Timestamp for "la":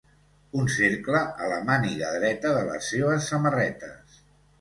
1.51-1.59